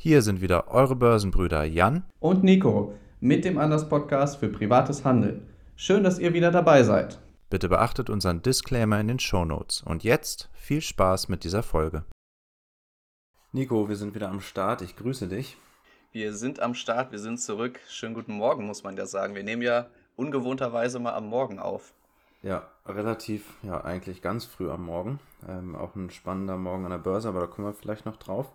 [0.00, 5.48] Hier sind wieder eure Börsenbrüder Jan und Nico mit dem Anders Podcast für privates Handeln.
[5.74, 7.18] Schön, dass ihr wieder dabei seid.
[7.50, 9.82] Bitte beachtet unseren Disclaimer in den Show Notes.
[9.82, 12.04] Und jetzt viel Spaß mit dieser Folge.
[13.50, 14.82] Nico, wir sind wieder am Start.
[14.82, 15.56] Ich grüße dich.
[16.12, 17.80] Wir sind am Start, wir sind zurück.
[17.88, 19.34] Schönen guten Morgen, muss man ja sagen.
[19.34, 21.92] Wir nehmen ja ungewohnterweise mal am Morgen auf.
[22.44, 25.18] Ja, relativ, ja, eigentlich ganz früh am Morgen.
[25.48, 28.52] Ähm, auch ein spannender Morgen an der Börse, aber da kommen wir vielleicht noch drauf.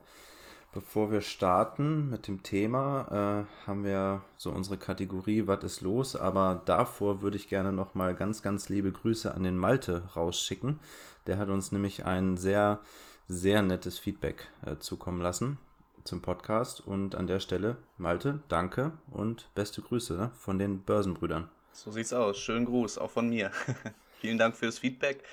[0.74, 6.16] Bevor wir starten mit dem Thema, äh, haben wir so unsere Kategorie Was ist los?
[6.16, 10.80] Aber davor würde ich gerne nochmal ganz, ganz liebe Grüße an den Malte rausschicken.
[11.28, 12.80] Der hat uns nämlich ein sehr,
[13.28, 15.60] sehr nettes Feedback äh, zukommen lassen
[16.06, 16.82] zum Podcast.
[16.82, 21.50] Und an der Stelle, Malte, danke und beste Grüße ne, von den Börsenbrüdern.
[21.72, 22.40] So sieht's aus.
[22.40, 23.52] Schönen Gruß, auch von mir.
[24.20, 25.24] Vielen Dank fürs Feedback.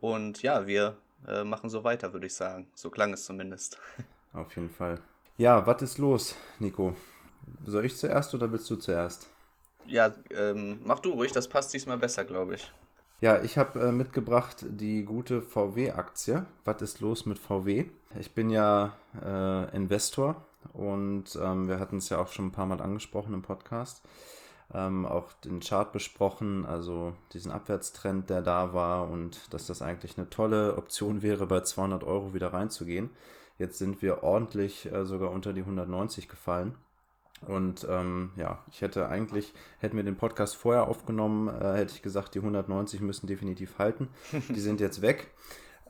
[0.00, 0.96] Und ja, wir
[1.28, 2.66] äh, machen so weiter, würde ich sagen.
[2.74, 3.78] So klang es zumindest.
[4.38, 5.00] Auf jeden Fall.
[5.36, 6.94] Ja, was ist los, Nico?
[7.64, 9.28] Soll ich zuerst oder willst du zuerst?
[9.86, 12.72] Ja, ähm, mach du ruhig, das passt diesmal besser, glaube ich.
[13.20, 16.46] Ja, ich habe äh, mitgebracht die gute VW-Aktie.
[16.64, 17.86] Was ist los mit VW?
[18.20, 18.92] Ich bin ja
[19.24, 23.42] äh, Investor und ähm, wir hatten es ja auch schon ein paar Mal angesprochen im
[23.42, 24.02] Podcast.
[24.72, 30.16] Ähm, auch den Chart besprochen, also diesen Abwärtstrend, der da war und dass das eigentlich
[30.16, 33.10] eine tolle Option wäre, bei 200 Euro wieder reinzugehen.
[33.58, 36.74] Jetzt sind wir ordentlich äh, sogar unter die 190 gefallen.
[37.46, 42.02] Und ähm, ja, ich hätte eigentlich, hätten wir den Podcast vorher aufgenommen, äh, hätte ich
[42.02, 44.08] gesagt, die 190 müssen definitiv halten.
[44.48, 45.28] Die sind jetzt weg.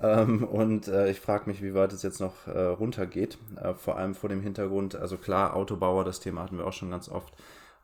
[0.00, 3.39] Ähm, und äh, ich frage mich, wie weit es jetzt noch äh, runtergeht.
[3.56, 6.91] Äh, vor allem vor dem Hintergrund, also klar, Autobauer, das Thema hatten wir auch schon
[6.91, 7.33] ganz oft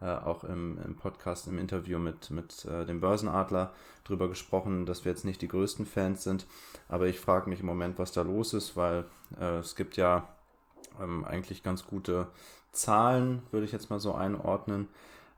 [0.05, 3.73] äh, auch im, im, Podcast, im Interview mit, mit äh, dem Börsenadler
[4.05, 6.47] drüber gesprochen, dass wir jetzt nicht die größten Fans sind.
[6.89, 9.07] Aber ich frage mich im Moment, was da los ist, weil
[9.41, 10.29] äh, es gibt ja
[11.01, 12.27] ähm, eigentlich ganz gute
[12.73, 14.89] Zahlen, würde ich jetzt mal so einordnen.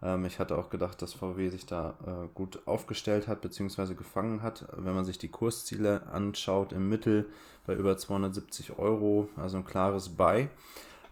[0.02, 3.94] Ähm, ich hatte auch gedacht, dass VW sich da äh, gut aufgestellt hat bzw.
[3.94, 4.66] gefangen hat.
[4.76, 7.26] Wenn man sich die Kursziele anschaut, im Mittel
[7.66, 10.48] bei über 270 Euro, also ein klares Buy.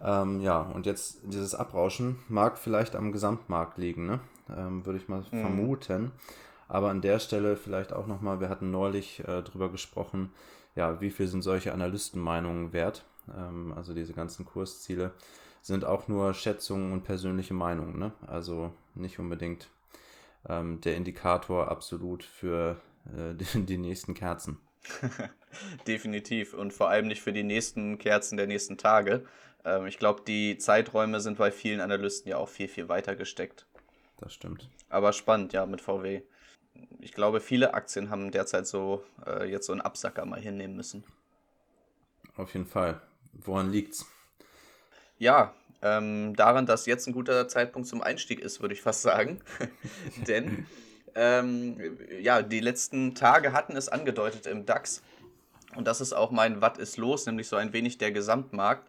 [0.03, 4.21] Ähm, ja, und jetzt dieses Abrauschen mag vielleicht am Gesamtmarkt liegen, ne?
[4.55, 5.41] Ähm, würde ich mal mhm.
[5.41, 6.13] vermuten.
[6.69, 10.33] Aber an der Stelle vielleicht auch nochmal, wir hatten neulich äh, drüber gesprochen,
[10.75, 13.05] ja, wie viel sind solche Analystenmeinungen wert?
[13.37, 15.13] Ähm, also diese ganzen Kursziele
[15.63, 18.13] sind auch nur Schätzungen und persönliche Meinungen, ne?
[18.27, 19.69] Also nicht unbedingt
[20.49, 24.59] ähm, der Indikator absolut für äh, die, die nächsten Kerzen.
[25.87, 29.25] Definitiv und vor allem nicht für die nächsten Kerzen der nächsten Tage.
[29.65, 33.67] Ähm, ich glaube, die Zeiträume sind bei vielen Analysten ja auch viel, viel weiter gesteckt.
[34.19, 34.69] Das stimmt.
[34.89, 36.23] Aber spannend, ja, mit VW.
[37.01, 41.05] Ich glaube, viele Aktien haben derzeit so äh, jetzt so einen Absacker mal hinnehmen müssen.
[42.37, 43.01] Auf jeden Fall.
[43.33, 44.07] Woran liegt's?
[45.19, 49.41] Ja, ähm, daran, dass jetzt ein guter Zeitpunkt zum Einstieg ist, würde ich fast sagen.
[50.27, 50.67] Denn
[51.15, 55.03] ähm, ja, die letzten Tage hatten es angedeutet im DAX.
[55.77, 58.89] Und das ist auch mein Was ist los, nämlich so ein wenig der Gesamtmarkt.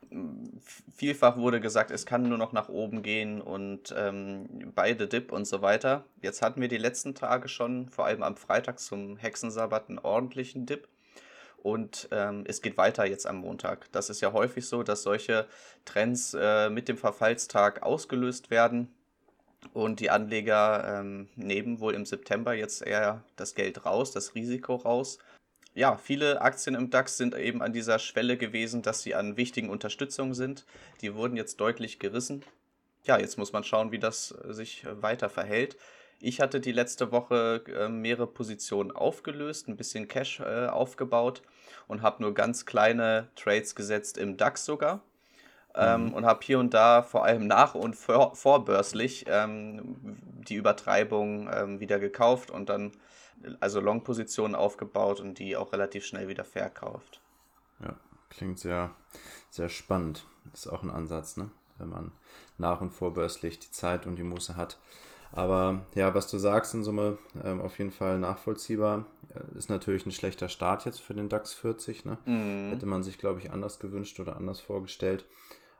[0.96, 5.46] Vielfach wurde gesagt, es kann nur noch nach oben gehen und ähm, beide Dip und
[5.46, 6.06] so weiter.
[6.22, 10.66] Jetzt hatten wir die letzten Tage schon, vor allem am Freitag zum Hexensabbat, einen ordentlichen
[10.66, 10.88] Dip.
[11.58, 13.92] Und ähm, es geht weiter jetzt am Montag.
[13.92, 15.48] Das ist ja häufig so, dass solche
[15.84, 18.94] Trends äh, mit dem Verfallstag ausgelöst werden
[19.74, 24.76] und die Anleger ähm, nehmen wohl im September jetzt eher das Geld raus, das Risiko
[24.76, 25.18] raus
[25.76, 29.70] ja, viele Aktien im DAX sind eben an dieser Schwelle gewesen, dass sie an wichtigen
[29.70, 30.66] Unterstützungen sind.
[31.02, 32.44] Die wurden jetzt deutlich gerissen.
[33.04, 35.76] Ja, jetzt muss man schauen, wie das äh, sich äh, weiter verhält.
[36.22, 41.42] Ich hatte die letzte Woche äh, mehrere Positionen aufgelöst, ein bisschen Cash aufgebaut
[41.88, 45.02] und habe nur ganz kleine Trades gesetzt im DAX sogar.
[45.78, 46.14] Ähm, mhm.
[46.14, 49.98] und habe hier und da vor allem nach- und vor vorbörslich ähm,
[50.48, 52.94] die Übertreibung ähm, wieder gekauft und dann
[53.60, 57.22] also Long-Positionen aufgebaut und die auch relativ schnell wieder verkauft.
[57.82, 57.96] Ja,
[58.30, 58.94] klingt sehr,
[59.50, 60.26] sehr spannend.
[60.54, 61.50] Ist auch ein Ansatz, ne?
[61.78, 62.12] wenn man
[62.58, 64.78] nach- und vorbörslich die Zeit und die Muße hat.
[65.32, 69.06] Aber ja, was du sagst in Summe, ähm, auf jeden Fall nachvollziehbar.
[69.34, 72.06] Äh, ist natürlich ein schlechter Start jetzt für den DAX 40.
[72.06, 72.18] Ne?
[72.26, 72.70] Mhm.
[72.70, 75.26] Hätte man sich, glaube ich, anders gewünscht oder anders vorgestellt.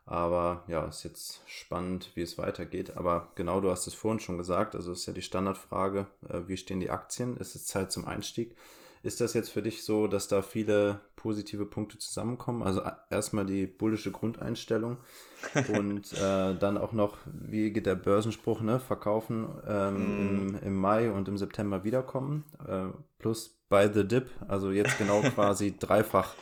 [0.06, 2.96] Aber ja, ist jetzt spannend, wie es weitergeht.
[2.96, 4.76] Aber genau, du hast es vorhin schon gesagt.
[4.76, 7.38] Also ist ja die Standardfrage, äh, wie stehen die Aktien?
[7.38, 8.56] Ist es Zeit zum Einstieg?
[9.02, 12.64] Ist das jetzt für dich so, dass da viele positive Punkte zusammenkommen?
[12.64, 14.98] Also äh, erstmal die bullische Grundeinstellung
[15.78, 18.80] und äh, dann auch noch, wie geht der Börsenspruch, ne?
[18.80, 20.48] Verkaufen ähm, mm.
[20.48, 22.46] im, im, Mai und im September wiederkommen.
[22.68, 22.88] Äh,
[23.18, 26.34] plus by the dip, also jetzt genau quasi dreifach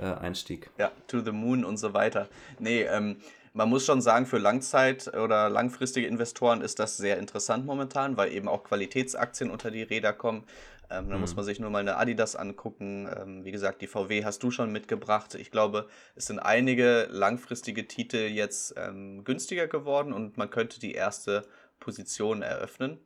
[0.00, 0.70] äh, Einstieg.
[0.78, 2.28] Ja, to the moon und so weiter.
[2.58, 3.16] Nee, ähm,
[3.52, 8.32] man muss schon sagen, für Langzeit- oder langfristige Investoren ist das sehr interessant momentan, weil
[8.32, 10.44] eben auch Qualitätsaktien unter die Räder kommen.
[10.88, 11.20] Ähm, da mhm.
[11.20, 13.08] muss man sich nur mal eine Adidas angucken.
[13.16, 15.34] Ähm, wie gesagt, die VW hast du schon mitgebracht.
[15.34, 20.92] Ich glaube, es sind einige langfristige Titel jetzt ähm, günstiger geworden und man könnte die
[20.92, 21.44] erste
[21.78, 22.98] Position eröffnen.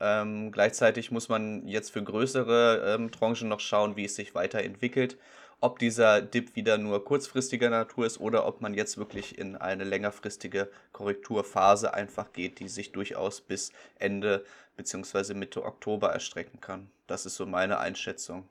[0.00, 5.18] Ähm, gleichzeitig muss man jetzt für größere ähm, Tranchen noch schauen, wie es sich weiterentwickelt
[5.60, 9.84] ob dieser Dip wieder nur kurzfristiger Natur ist oder ob man jetzt wirklich in eine
[9.84, 14.44] längerfristige Korrekturphase einfach geht, die sich durchaus bis Ende
[14.76, 15.34] bzw.
[15.34, 16.90] Mitte Oktober erstrecken kann.
[17.06, 18.48] Das ist so meine Einschätzung.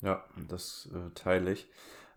[0.00, 1.68] Ja, das äh, teile ich.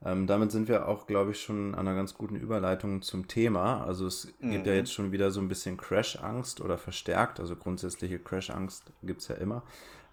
[0.03, 3.83] Ähm, damit sind wir auch, glaube ich, schon an einer ganz guten Überleitung zum Thema.
[3.85, 4.51] Also es mhm.
[4.51, 4.79] gibt ja mhm.
[4.79, 7.39] jetzt schon wieder so ein bisschen Crash-Angst oder verstärkt.
[7.39, 9.63] Also grundsätzliche Crash-Angst gibt es ja immer.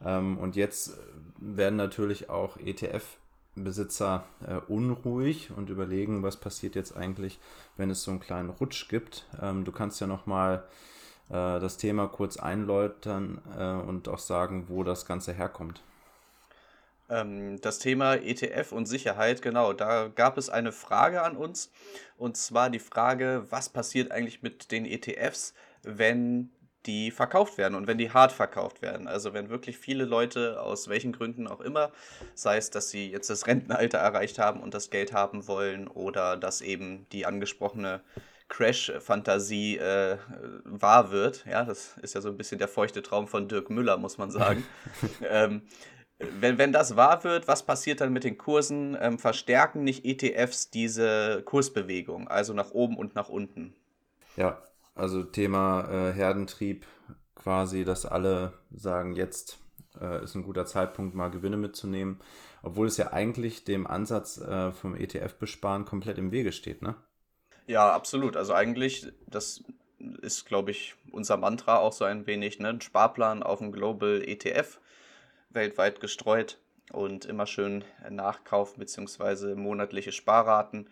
[0.05, 0.99] Ähm, und jetzt
[1.39, 3.19] werden natürlich auch ETF
[3.55, 7.39] Besitzer äh, unruhig und überlegen, was passiert jetzt eigentlich,
[7.77, 9.27] wenn es so einen kleinen Rutsch gibt.
[9.41, 10.65] Ähm, du kannst ja nochmal
[11.29, 15.83] äh, das Thema kurz einläutern äh, und auch sagen, wo das Ganze herkommt.
[17.11, 21.71] Ähm, das Thema ETF und Sicherheit, genau, da gab es eine Frage an uns
[22.17, 25.53] und zwar die Frage, was passiert eigentlich mit den ETFs,
[25.83, 26.51] wenn
[26.87, 29.07] die verkauft werden und wenn die hart verkauft werden.
[29.07, 31.91] Also wenn wirklich viele Leute aus welchen Gründen auch immer,
[32.35, 36.37] sei es, dass sie jetzt das Rentenalter erreicht haben und das Geld haben wollen oder
[36.37, 38.01] dass eben die angesprochene
[38.49, 40.19] Crash-Fantasie äh,
[40.65, 41.47] wahr wird.
[41.47, 44.31] Ja, das ist ja so ein bisschen der feuchte Traum von Dirk Müller, muss man
[44.31, 44.65] sagen.
[45.29, 45.63] ähm,
[46.19, 48.97] wenn, wenn das wahr wird, was passiert dann mit den Kursen?
[49.01, 53.75] Ähm, verstärken nicht ETFs diese Kursbewegung, also nach oben und nach unten?
[54.37, 54.63] Ja,
[54.95, 56.87] also Thema äh, Herdentrieb
[57.35, 59.59] quasi, dass alle sagen, jetzt
[60.01, 62.21] äh, ist ein guter Zeitpunkt, mal Gewinne mitzunehmen,
[62.63, 66.95] obwohl es ja eigentlich dem Ansatz äh, vom ETF-Besparen komplett im Wege steht, ne?
[67.67, 68.37] Ja, absolut.
[68.37, 69.63] Also eigentlich, das
[69.99, 72.69] ist, glaube ich, unser Mantra auch so ein wenig, ne?
[72.71, 74.81] Ein Sparplan auf dem Global ETF
[75.51, 76.59] weltweit gestreut
[76.93, 79.55] und immer schön nachkaufen bzw.
[79.55, 80.89] monatliche Sparraten.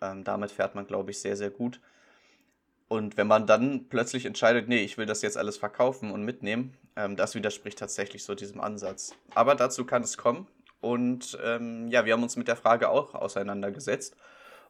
[0.00, 1.80] Ähm, damit fährt man, glaube ich, sehr, sehr gut.
[2.88, 6.74] Und wenn man dann plötzlich entscheidet, nee, ich will das jetzt alles verkaufen und mitnehmen,
[6.96, 9.14] ähm, das widerspricht tatsächlich so diesem Ansatz.
[9.34, 10.46] Aber dazu kann es kommen.
[10.80, 14.16] Und ähm, ja, wir haben uns mit der Frage auch auseinandergesetzt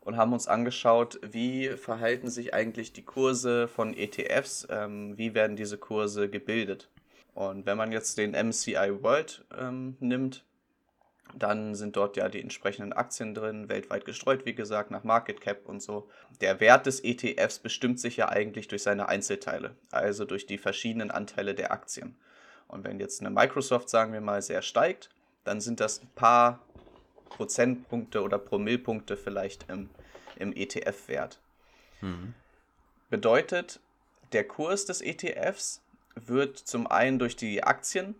[0.00, 5.56] und haben uns angeschaut, wie verhalten sich eigentlich die Kurse von ETFs, ähm, wie werden
[5.56, 6.90] diese Kurse gebildet.
[7.34, 10.44] Und wenn man jetzt den MCI World ähm, nimmt,
[11.34, 15.69] dann sind dort ja die entsprechenden Aktien drin, weltweit gestreut, wie gesagt, nach Market Cap
[15.69, 16.08] und so.
[16.40, 21.11] Der Wert des ETFs bestimmt sich ja eigentlich durch seine Einzelteile, also durch die verschiedenen
[21.11, 22.17] Anteile der Aktien.
[22.69, 25.11] Und wenn jetzt eine Microsoft, sagen wir mal, sehr steigt,
[25.44, 26.61] dann sind das ein paar
[27.29, 29.90] Prozentpunkte oder Promillpunkte vielleicht im,
[30.37, 31.40] im ETF-Wert.
[32.00, 32.34] Mhm.
[33.11, 33.81] Bedeutet,
[34.32, 35.82] der Kurs des ETFs
[36.14, 38.14] wird zum einen durch die Aktien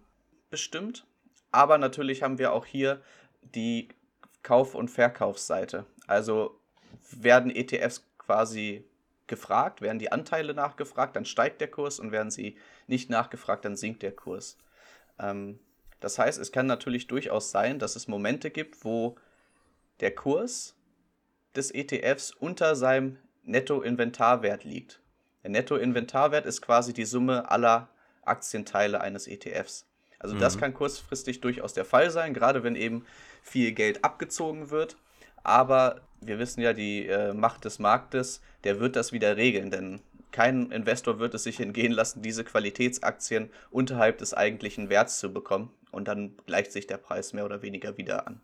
[0.51, 1.07] bestimmt
[1.53, 3.01] aber natürlich haben wir auch hier
[3.55, 3.89] die
[4.43, 5.87] Kauf- und Verkaufsseite.
[6.07, 6.59] Also
[7.13, 8.85] werden ETFs quasi
[9.27, 13.77] gefragt, werden die Anteile nachgefragt, dann steigt der Kurs und werden sie nicht nachgefragt, dann
[13.77, 14.59] sinkt der Kurs.
[15.19, 15.59] Ähm,
[16.01, 19.17] das heißt, es kann natürlich durchaus sein, dass es Momente gibt, wo
[20.01, 20.75] der Kurs
[21.55, 25.01] des ETFs unter seinem Nettoinventarwert liegt.
[25.43, 27.89] Der Nettoinventarwert ist quasi die Summe aller
[28.23, 29.87] Aktienteile eines ETFs.
[30.23, 30.41] Also mhm.
[30.41, 33.05] das kann kurzfristig durchaus der Fall sein, gerade wenn eben
[33.43, 34.97] viel Geld abgezogen wird.
[35.43, 40.01] Aber wir wissen ja, die äh, Macht des Marktes, der wird das wieder regeln, denn
[40.31, 45.71] kein Investor wird es sich entgehen lassen, diese Qualitätsaktien unterhalb des eigentlichen Werts zu bekommen.
[45.91, 48.41] Und dann gleicht sich der Preis mehr oder weniger wieder an.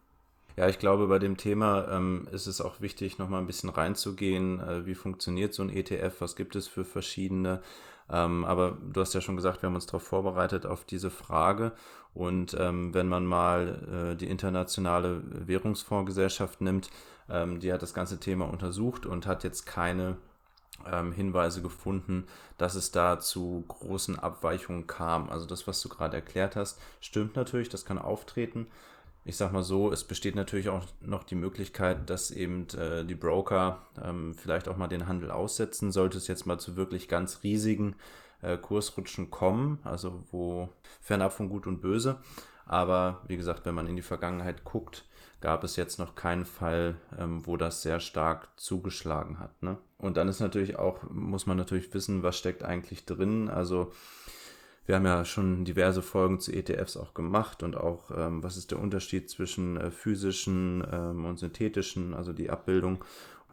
[0.56, 4.60] Ja, ich glaube, bei dem Thema ähm, ist es auch wichtig, nochmal ein bisschen reinzugehen.
[4.60, 6.16] Äh, wie funktioniert so ein ETF?
[6.18, 7.62] Was gibt es für verschiedene?
[8.10, 11.72] Ähm, aber du hast ja schon gesagt, wir haben uns darauf vorbereitet, auf diese Frage.
[12.14, 16.90] Und ähm, wenn man mal äh, die internationale Währungsfondsgesellschaft nimmt,
[17.28, 20.16] ähm, die hat das ganze Thema untersucht und hat jetzt keine
[20.90, 25.28] ähm, Hinweise gefunden, dass es da zu großen Abweichungen kam.
[25.28, 28.66] Also das, was du gerade erklärt hast, stimmt natürlich, das kann auftreten
[29.28, 33.14] ich sag mal so, es besteht natürlich auch noch die Möglichkeit, dass eben äh, die
[33.14, 37.40] Broker ähm, vielleicht auch mal den Handel aussetzen, sollte es jetzt mal zu wirklich ganz
[37.42, 37.94] riesigen
[38.40, 40.70] äh, Kursrutschen kommen, also wo
[41.02, 42.16] fernab von Gut und Böse.
[42.64, 45.04] Aber wie gesagt, wenn man in die Vergangenheit guckt,
[45.42, 49.62] gab es jetzt noch keinen Fall, ähm, wo das sehr stark zugeschlagen hat.
[49.62, 49.76] Ne?
[49.98, 53.50] Und dann ist natürlich auch, muss man natürlich wissen, was steckt eigentlich drin.
[53.50, 53.92] Also
[54.88, 58.70] wir haben ja schon diverse Folgen zu ETFs auch gemacht und auch, ähm, was ist
[58.70, 63.04] der Unterschied zwischen äh, physischen ähm, und synthetischen, also die Abbildung.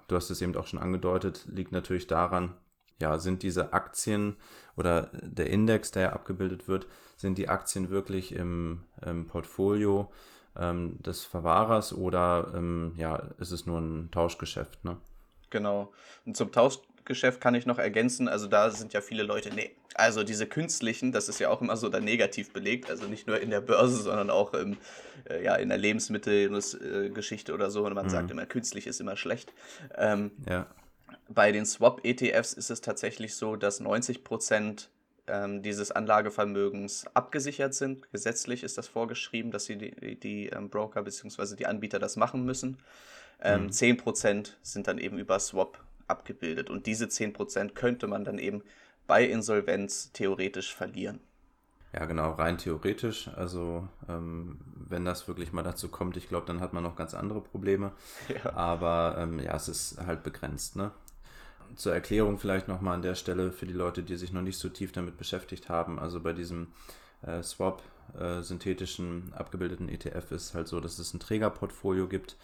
[0.07, 2.53] du hast es eben auch schon angedeutet, liegt natürlich daran,
[3.01, 4.37] ja, sind diese Aktien
[4.77, 6.87] oder der Index, der abgebildet wird,
[7.17, 10.09] sind die Aktien wirklich im, im Portfolio
[10.55, 14.85] ähm, des Verwahrers oder ähm, ja, ist es nur ein Tauschgeschäft?
[14.85, 14.95] Ne?
[15.49, 15.91] Genau.
[16.25, 16.49] Und zum
[17.05, 21.11] Tauschgeschäft kann ich noch ergänzen, also da sind ja viele Leute, nee, also diese künstlichen,
[21.11, 24.01] das ist ja auch immer so da negativ belegt, also nicht nur in der Börse,
[24.01, 24.77] sondern auch im,
[25.29, 27.85] äh, ja, in der Lebensmittelgeschichte oder so.
[27.85, 28.09] Und man mhm.
[28.09, 29.53] sagt immer, künstlich ist immer schlecht.
[29.95, 30.67] Ähm, ja.
[31.29, 34.89] Bei den Swap-ETFs ist es tatsächlich so, dass 90 Prozent
[35.27, 38.11] ähm, dieses Anlagevermögens abgesichert sind.
[38.11, 41.55] Gesetzlich ist das vorgeschrieben, dass sie die, die ähm, Broker bzw.
[41.55, 42.77] die Anbieter das machen müssen.
[43.41, 43.69] Ähm, mhm.
[43.69, 46.69] 10% sind dann eben über Swap abgebildet.
[46.69, 48.63] Und diese 10% könnte man dann eben
[49.07, 51.19] bei Insolvenz theoretisch verlieren.
[51.93, 53.29] Ja, genau, rein theoretisch.
[53.29, 57.13] Also, ähm, wenn das wirklich mal dazu kommt, ich glaube, dann hat man noch ganz
[57.13, 57.91] andere Probleme.
[58.43, 58.53] Ja.
[58.53, 60.75] Aber ähm, ja, es ist halt begrenzt.
[60.75, 60.91] Ne?
[61.75, 64.69] zur Erklärung vielleicht nochmal an der Stelle für die Leute, die sich noch nicht so
[64.69, 65.99] tief damit beschäftigt haben.
[65.99, 66.67] Also bei diesem
[67.21, 67.81] äh, Swap
[68.17, 72.37] äh, synthetischen abgebildeten ETF ist halt so, dass es ein Trägerportfolio gibt,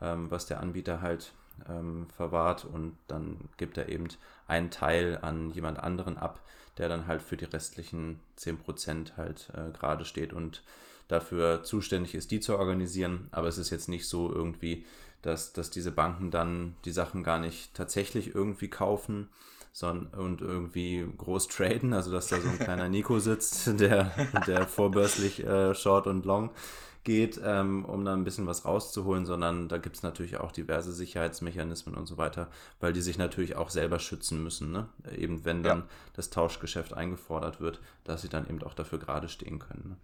[0.00, 1.32] ähm, was der Anbieter halt
[1.68, 4.08] ähm, verwahrt und dann gibt er eben
[4.46, 6.40] einen Teil an jemand anderen ab,
[6.78, 10.62] der dann halt für die restlichen 10% halt äh, gerade steht und
[11.08, 13.28] dafür zuständig ist, die zu organisieren.
[13.30, 14.84] Aber es ist jetzt nicht so irgendwie,
[15.22, 19.28] dass, dass diese Banken dann die Sachen gar nicht tatsächlich irgendwie kaufen
[19.72, 24.10] sondern, und irgendwie groß traden, also dass da so ein kleiner Nico sitzt, der,
[24.46, 26.50] der vorbörslich äh, Short und Long
[27.06, 30.92] geht, ähm, um da ein bisschen was rauszuholen, sondern da gibt es natürlich auch diverse
[30.92, 34.88] Sicherheitsmechanismen und so weiter, weil die sich natürlich auch selber schützen müssen, ne?
[35.16, 35.86] eben wenn dann ja.
[36.14, 39.90] das Tauschgeschäft eingefordert wird, dass sie dann eben auch dafür gerade stehen können.
[39.90, 39.96] Ne?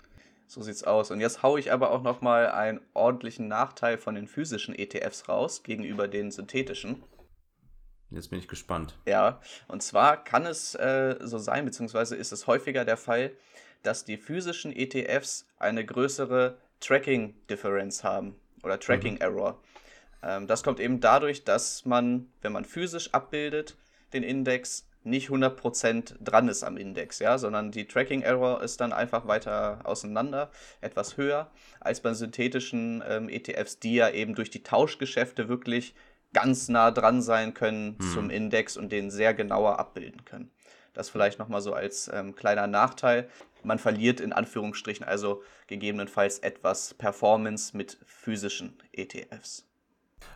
[0.47, 1.11] So sieht's aus.
[1.11, 5.65] Und jetzt haue ich aber auch nochmal einen ordentlichen Nachteil von den physischen ETFs raus
[5.65, 7.03] gegenüber den synthetischen.
[8.11, 8.97] Jetzt bin ich gespannt.
[9.07, 13.33] Ja, und zwar kann es äh, so sein, beziehungsweise ist es häufiger der Fall,
[13.83, 19.53] dass die physischen ETFs eine größere Tracking-Differenz haben oder Tracking-Error.
[19.53, 19.59] Mhm.
[20.23, 23.77] Ähm, das kommt eben dadurch, dass man, wenn man physisch abbildet,
[24.13, 28.93] den Index nicht 100% dran ist am Index, ja, sondern die Tracking Error ist dann
[28.93, 34.63] einfach weiter auseinander, etwas höher als bei synthetischen ähm, ETFs, die ja eben durch die
[34.63, 35.95] Tauschgeschäfte wirklich
[36.33, 38.11] ganz nah dran sein können hm.
[38.13, 40.51] zum Index und den sehr genauer abbilden können.
[40.93, 43.29] Das vielleicht nochmal so als ähm, kleiner Nachteil.
[43.63, 49.67] Man verliert in Anführungsstrichen also gegebenenfalls etwas Performance mit physischen ETFs.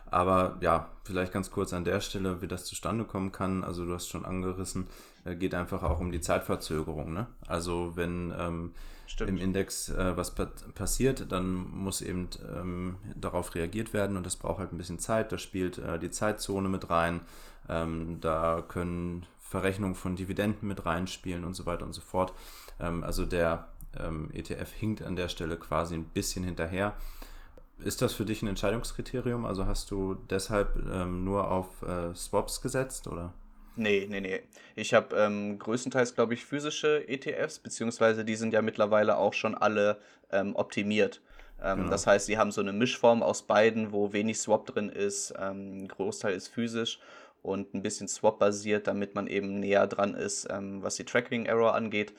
[0.09, 3.63] Aber ja, vielleicht ganz kurz an der Stelle, wie das zustande kommen kann.
[3.63, 4.87] Also du hast schon angerissen,
[5.25, 7.13] äh, geht einfach auch um die Zeitverzögerung.
[7.13, 7.27] Ne?
[7.45, 8.73] Also wenn ähm,
[9.19, 14.37] im Index äh, was pa passiert, dann muss eben ähm, darauf reagiert werden und das
[14.37, 15.31] braucht halt ein bisschen Zeit.
[15.31, 17.21] Da spielt äh, die Zeitzone mit rein.
[17.69, 22.33] Ähm, da können Verrechnungen von Dividenden mit reinspielen und so weiter und so fort.
[22.79, 26.95] Ähm, also der ähm, ETF hinkt an der Stelle quasi ein bisschen hinterher.
[27.79, 29.45] Ist das für dich ein Entscheidungskriterium?
[29.45, 33.33] Also hast du deshalb ähm, nur auf äh, Swaps gesetzt oder?
[33.75, 34.41] Nee, nee, nee.
[34.75, 39.53] Ich habe ähm, größtenteils, glaube ich, physische ETFs, beziehungsweise die sind ja mittlerweile auch schon
[39.53, 39.99] alle
[40.31, 41.21] ähm, optimiert.
[41.61, 41.89] Ähm, genau.
[41.91, 45.87] Das heißt, sie haben so eine Mischform aus beiden, wo wenig Swap drin ist, ein
[45.87, 46.99] Großteil ist physisch
[47.47, 52.13] und ein bisschen Swap-basiert, damit man eben näher dran ist, ähm, was die Tracking-Error angeht.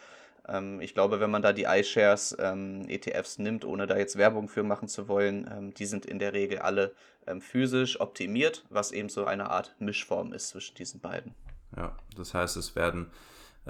[0.48, 4.48] Ähm, ich glaube, wenn man da die iShares ähm, ETFs nimmt, ohne da jetzt Werbung
[4.48, 6.92] für machen zu wollen, ähm, die sind in der Regel alle
[7.26, 11.34] ähm, physisch optimiert, was eben so eine Art Mischform ist zwischen diesen beiden.
[11.76, 13.10] Ja, das heißt, es werden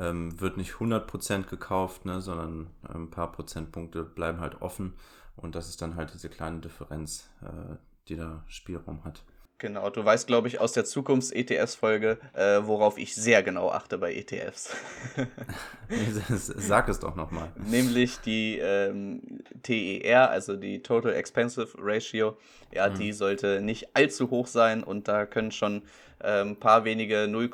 [0.01, 4.95] wird nicht 100% gekauft, ne, sondern ein paar Prozentpunkte bleiben halt offen
[5.41, 7.77] und das ist dann halt diese kleine Differenz, äh,
[8.09, 9.23] die da Spielraum hat.
[9.61, 14.15] Genau, du weißt, glaube ich, aus der Zukunfts-ETFs-Folge, äh, worauf ich sehr genau achte bei
[14.15, 14.77] ETFs.
[16.29, 17.51] Sag es doch nochmal.
[17.57, 19.21] Nämlich die ähm,
[19.65, 22.37] TER, also die Total Expensive Ratio.
[22.71, 22.99] Ja, mhm.
[22.99, 25.83] die sollte nicht allzu hoch sein und da können schon
[26.21, 27.51] äh, ein paar wenige 0,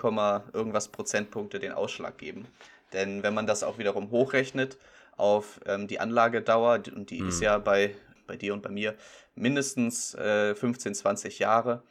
[0.52, 2.46] irgendwas Prozentpunkte den Ausschlag geben.
[2.92, 4.76] Denn wenn man das auch wiederum hochrechnet
[5.16, 7.28] auf ähm, die Anlagedauer, und die mhm.
[7.28, 7.94] ist ja bei,
[8.26, 8.94] bei dir und bei mir
[9.34, 11.82] mindestens äh, 15, 20 Jahre,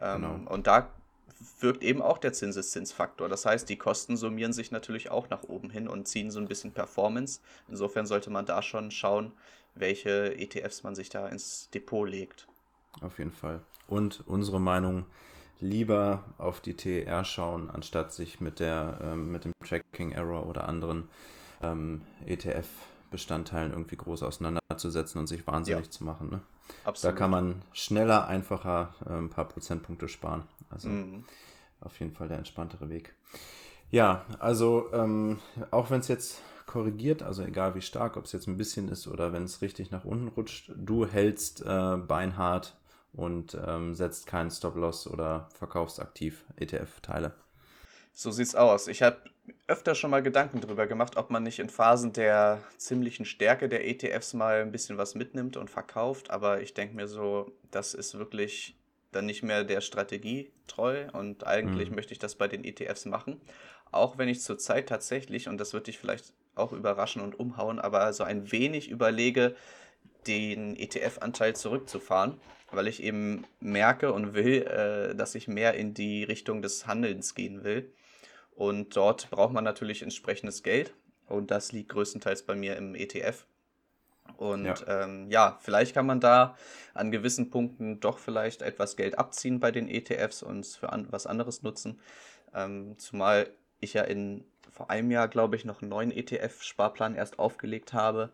[0.00, 0.52] ähm, genau.
[0.52, 0.88] Und da
[1.60, 3.28] wirkt eben auch der Zinseszinsfaktor.
[3.28, 6.48] Das heißt, die Kosten summieren sich natürlich auch nach oben hin und ziehen so ein
[6.48, 7.40] bisschen Performance.
[7.68, 9.32] Insofern sollte man da schon schauen,
[9.74, 12.46] welche ETFs man sich da ins Depot legt.
[13.00, 13.60] Auf jeden Fall.
[13.88, 15.06] Und unsere Meinung,
[15.60, 20.68] lieber auf die TER schauen, anstatt sich mit, der, ähm, mit dem Tracking Error oder
[20.68, 21.08] anderen
[21.62, 22.66] ähm, ETF
[23.14, 25.90] Bestandteilen irgendwie groß auseinanderzusetzen und sich wahnsinnig ja.
[25.90, 26.30] zu machen.
[26.30, 26.40] Ne?
[26.82, 27.14] Absolut.
[27.14, 30.42] Da kann man schneller, einfacher äh, ein paar Prozentpunkte sparen.
[30.68, 31.24] Also mhm.
[31.80, 33.14] auf jeden Fall der entspanntere Weg.
[33.92, 35.38] Ja, also ähm,
[35.70, 39.06] auch wenn es jetzt korrigiert, also egal wie stark, ob es jetzt ein bisschen ist
[39.06, 42.76] oder wenn es richtig nach unten rutscht, du hältst äh, beinhart
[43.12, 47.32] und ähm, setzt keinen Stop-Loss oder verkaufst aktiv ETF-Teile.
[48.12, 48.88] So sieht's aus.
[48.88, 49.18] Ich habe
[49.66, 53.86] öfter schon mal Gedanken darüber gemacht, ob man nicht in Phasen der ziemlichen Stärke der
[53.86, 58.18] ETFs mal ein bisschen was mitnimmt und verkauft, aber ich denke mir so, das ist
[58.18, 58.76] wirklich
[59.12, 61.96] dann nicht mehr der Strategie treu und eigentlich mhm.
[61.96, 63.40] möchte ich das bei den ETFs machen.
[63.90, 68.12] Auch wenn ich zurzeit tatsächlich, und das wird dich vielleicht auch überraschen und umhauen, aber
[68.12, 69.54] so ein wenig überlege,
[70.26, 72.40] den ETF-Anteil zurückzufahren,
[72.70, 77.34] weil ich eben merke und will, äh, dass ich mehr in die Richtung des Handelns
[77.34, 77.92] gehen will.
[78.54, 80.94] Und dort braucht man natürlich entsprechendes Geld.
[81.26, 83.46] Und das liegt größtenteils bei mir im ETF.
[84.36, 85.04] Und ja.
[85.04, 86.56] Ähm, ja, vielleicht kann man da
[86.92, 91.26] an gewissen Punkten doch vielleicht etwas Geld abziehen bei den ETFs und für an was
[91.26, 92.00] anderes nutzen.
[92.54, 97.38] Ähm, zumal ich ja in vor einem Jahr, glaube ich, noch einen neuen ETF-Sparplan erst
[97.38, 98.30] aufgelegt habe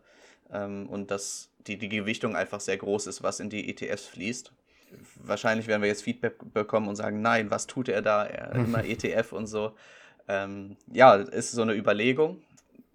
[0.51, 4.51] ähm, und dass die, die Gewichtung einfach sehr groß ist, was in die ETFs fließt.
[5.15, 8.25] Wahrscheinlich werden wir jetzt Feedback bekommen und sagen, nein, was tut er da?
[8.25, 9.75] Er, immer ETF und so.
[10.31, 12.41] Ähm, ja, ist so eine Überlegung.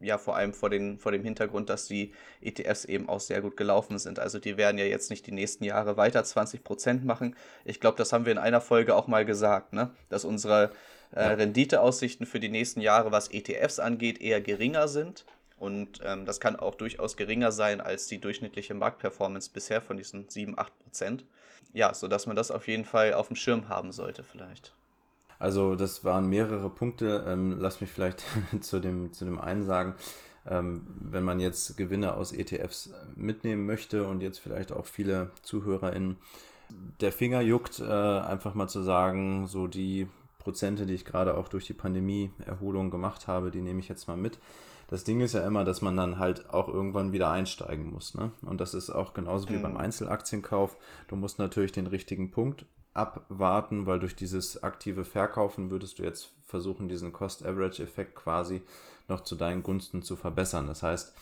[0.00, 3.56] Ja, vor allem vor, den, vor dem Hintergrund, dass die ETFs eben auch sehr gut
[3.56, 4.18] gelaufen sind.
[4.18, 7.34] Also die werden ja jetzt nicht die nächsten Jahre weiter 20% machen.
[7.64, 9.90] Ich glaube, das haben wir in einer Folge auch mal gesagt, ne?
[10.10, 10.70] dass unsere
[11.12, 15.24] äh, Renditeaussichten für die nächsten Jahre, was ETFs angeht, eher geringer sind.
[15.58, 20.28] Und ähm, das kann auch durchaus geringer sein als die durchschnittliche Marktperformance bisher von diesen
[20.28, 21.24] 7, 8 Prozent.
[21.72, 24.75] Ja, sodass man das auf jeden Fall auf dem Schirm haben sollte, vielleicht.
[25.38, 27.24] Also, das waren mehrere Punkte.
[27.26, 28.24] Ähm, lass mich vielleicht
[28.60, 29.94] zu, dem, zu dem einen sagen.
[30.48, 36.16] Ähm, wenn man jetzt Gewinne aus ETFs mitnehmen möchte und jetzt vielleicht auch viele ZuhörerInnen
[37.00, 41.48] der Finger juckt, äh, einfach mal zu sagen, so die Prozente, die ich gerade auch
[41.48, 44.38] durch die Pandemie-Erholung gemacht habe, die nehme ich jetzt mal mit.
[44.88, 48.14] Das Ding ist ja immer, dass man dann halt auch irgendwann wieder einsteigen muss.
[48.14, 48.30] Ne?
[48.42, 49.62] Und das ist auch genauso wie mhm.
[49.62, 50.76] beim Einzelaktienkauf.
[51.08, 56.30] Du musst natürlich den richtigen Punkt abwarten, weil durch dieses aktive Verkaufen würdest du jetzt
[56.44, 58.62] versuchen, diesen Cost-Average-Effekt quasi
[59.08, 60.66] noch zu deinen Gunsten zu verbessern.
[60.66, 61.14] Das heißt,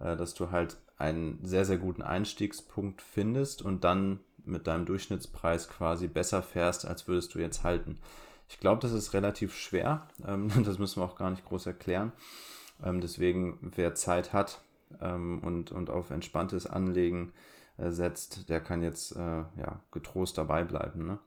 [0.00, 5.68] äh, dass du halt einen sehr, sehr guten Einstiegspunkt findest und dann mit deinem Durchschnittspreis
[5.68, 7.98] quasi besser fährst, als würdest du jetzt halten.
[8.48, 10.06] Ich glaube, das ist relativ schwer.
[10.26, 12.12] Ähm, das müssen wir auch gar nicht groß erklären.
[12.84, 14.60] Ähm, deswegen, wer Zeit hat
[15.00, 17.32] ähm, und, und auf entspanntes Anlegen
[17.78, 21.06] setzt, der kann jetzt äh, ja, getrost dabei bleiben.
[21.06, 21.18] Ne?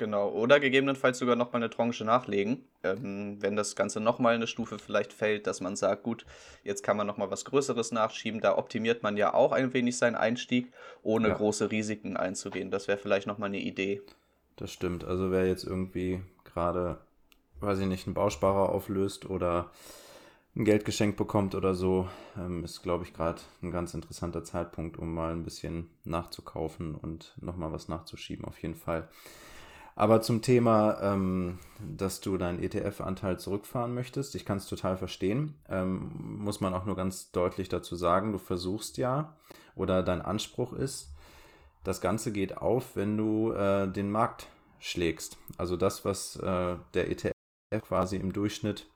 [0.00, 4.78] Genau, oder gegebenenfalls sogar nochmal eine Tranche nachlegen, ähm, wenn das Ganze nochmal eine Stufe
[4.78, 6.24] vielleicht fällt, dass man sagt, gut,
[6.64, 8.40] jetzt kann man nochmal was Größeres nachschieben.
[8.40, 10.72] Da optimiert man ja auch ein wenig seinen Einstieg,
[11.02, 11.34] ohne ja.
[11.34, 12.70] große Risiken einzugehen.
[12.70, 14.00] Das wäre vielleicht nochmal eine Idee.
[14.56, 15.04] Das stimmt.
[15.04, 16.96] Also wer jetzt irgendwie gerade,
[17.60, 19.70] weiß ich nicht, einen Bausparer auflöst oder
[20.56, 25.14] ein Geldgeschenk bekommt oder so, ähm, ist, glaube ich, gerade ein ganz interessanter Zeitpunkt, um
[25.14, 29.08] mal ein bisschen nachzukaufen und nochmal was nachzuschieben, auf jeden Fall.
[29.94, 35.54] Aber zum Thema, ähm, dass du deinen ETF-Anteil zurückfahren möchtest, ich kann es total verstehen,
[35.68, 39.36] ähm, muss man auch nur ganz deutlich dazu sagen, du versuchst ja
[39.74, 41.12] oder dein Anspruch ist,
[41.84, 45.38] das Ganze geht auf, wenn du äh, den Markt schlägst.
[45.58, 47.32] Also das, was äh, der ETF
[47.82, 48.86] quasi im Durchschnitt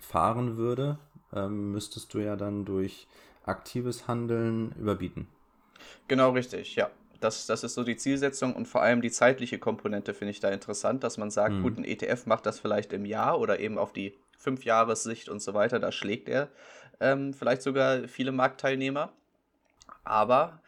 [0.00, 0.98] fahren würde,
[1.32, 3.06] ähm, müsstest du ja dann durch
[3.44, 5.28] aktives Handeln überbieten.
[6.08, 6.90] Genau richtig, ja.
[7.20, 10.50] Das, das ist so die Zielsetzung und vor allem die zeitliche Komponente finde ich da
[10.50, 11.62] interessant, dass man sagt, mhm.
[11.62, 15.54] gut, ein ETF macht das vielleicht im Jahr oder eben auf die Fünfjahressicht und so
[15.54, 16.50] weiter, da schlägt er
[17.00, 19.12] ähm, vielleicht sogar viele Marktteilnehmer.
[20.04, 20.60] Aber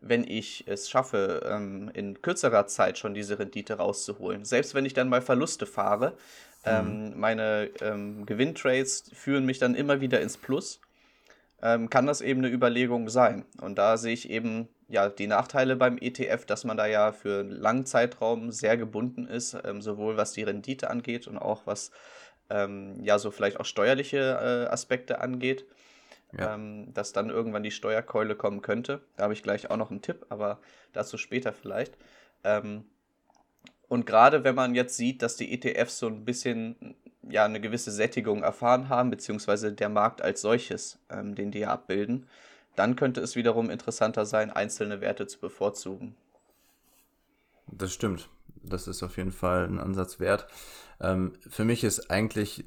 [0.00, 4.44] wenn ich es schaffe, ähm, in kürzerer Zeit schon diese Rendite rauszuholen.
[4.44, 6.16] Selbst wenn ich dann mal Verluste fahre,
[6.64, 7.20] ähm, mhm.
[7.20, 10.80] meine ähm, Gewinntrades führen mich dann immer wieder ins Plus,
[11.62, 13.44] ähm, kann das eben eine Überlegung sein.
[13.60, 17.40] Und da sehe ich eben ja die Nachteile beim ETF, dass man da ja für
[17.40, 21.90] einen langen Zeitraum sehr gebunden ist, ähm, sowohl was die Rendite angeht und auch was
[22.50, 24.18] ähm, ja so vielleicht auch steuerliche
[24.68, 25.66] äh, Aspekte angeht
[26.32, 26.54] ja.
[26.54, 29.00] ähm, dass dann irgendwann die Steuerkeule kommen könnte.
[29.16, 30.58] Da habe ich gleich auch noch einen Tipp, aber
[30.92, 31.96] dazu später vielleicht.
[32.44, 32.84] Ähm,
[33.88, 37.90] und gerade wenn man jetzt sieht, dass die ETFs so ein bisschen ja eine gewisse
[37.90, 42.26] Sättigung erfahren haben, beziehungsweise der Markt als solches, ähm, den die ja abbilden,
[42.76, 46.14] dann könnte es wiederum interessanter sein, einzelne Werte zu bevorzugen.
[47.66, 48.28] Das stimmt.
[48.62, 50.46] Das ist auf jeden Fall ein Ansatz wert.
[51.00, 52.64] Ähm, für mich ist eigentlich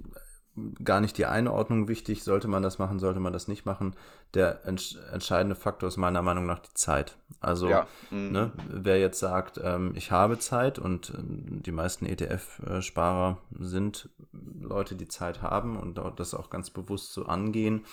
[0.84, 3.96] gar nicht die Einordnung wichtig, sollte man das machen, sollte man das nicht machen.
[4.34, 7.16] Der entsch entscheidende Faktor ist meiner Meinung nach die Zeit.
[7.40, 7.88] Also ja.
[8.10, 8.32] mhm.
[8.32, 14.10] ne, wer jetzt sagt, ähm, ich habe Zeit und ähm, die meisten ETF-Sparer sind
[14.60, 17.86] Leute, die Zeit haben und das auch ganz bewusst so angehen,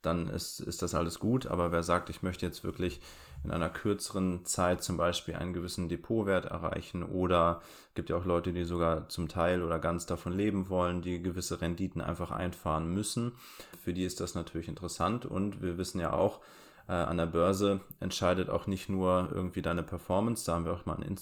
[0.00, 1.46] dann ist, ist das alles gut.
[1.46, 3.00] Aber wer sagt, ich möchte jetzt wirklich
[3.44, 7.60] in einer kürzeren Zeit zum Beispiel einen gewissen Depotwert erreichen oder
[7.94, 11.60] gibt ja auch Leute, die sogar zum Teil oder ganz davon leben wollen, die gewisse
[11.60, 13.32] Renditen einfach einfahren müssen.
[13.82, 16.40] Für die ist das natürlich interessant und wir wissen ja auch,
[16.88, 20.86] äh, an der Börse entscheidet auch nicht nur irgendwie deine Performance, da haben wir auch
[20.86, 21.16] mal einen